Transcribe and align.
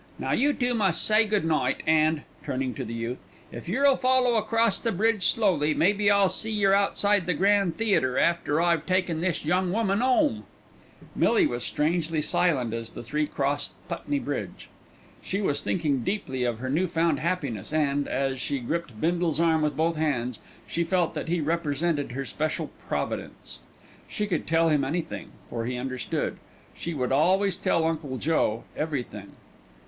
"Now 0.17 0.31
you 0.31 0.51
two 0.53 0.73
must 0.73 1.05
say 1.05 1.25
good 1.25 1.45
night; 1.45 1.83
and," 1.85 2.23
turning 2.43 2.73
to 2.73 2.83
the 2.83 2.95
youth, 2.95 3.19
"if 3.51 3.69
yer'll 3.69 3.95
follow 3.95 4.33
across 4.33 4.79
the 4.79 4.91
bridge 4.91 5.27
slowly, 5.27 5.75
maybe 5.75 6.09
I'll 6.09 6.27
see 6.29 6.51
yer 6.51 6.73
outside 6.73 7.27
the 7.27 7.35
Grand 7.35 7.77
Theatre 7.77 8.17
after 8.17 8.59
I've 8.59 8.87
taken 8.87 9.21
this 9.21 9.45
young 9.45 9.71
woman 9.71 10.01
'ome." 10.01 10.45
Millie 11.15 11.45
was 11.45 11.63
strangely 11.63 12.19
silent 12.19 12.73
as 12.73 12.89
the 12.89 13.03
three 13.03 13.27
crossed 13.27 13.73
Putney 13.87 14.17
Bridge. 14.17 14.71
She 15.21 15.39
was 15.39 15.61
thinking 15.61 16.03
deeply 16.03 16.45
of 16.45 16.57
her 16.57 16.69
new 16.71 16.87
found 16.87 17.19
happiness 17.19 17.71
and, 17.71 18.07
as 18.07 18.41
she 18.41 18.57
gripped 18.57 18.99
Bindle's 18.99 19.39
arm 19.39 19.61
with 19.61 19.77
both 19.77 19.97
hands, 19.97 20.39
she 20.65 20.83
felt 20.83 21.13
that 21.13 21.27
he 21.27 21.41
represented 21.41 22.13
her 22.13 22.25
special 22.25 22.71
Providence. 22.89 23.59
She 24.07 24.25
could 24.25 24.47
tell 24.47 24.69
him 24.69 24.83
anything, 24.83 25.29
for 25.47 25.65
he 25.65 25.77
understood. 25.77 26.37
She 26.73 26.95
would 26.95 27.11
always 27.11 27.55
tell 27.55 27.85
Uncle 27.85 28.17
Joe 28.17 28.63
everything. 28.75 29.33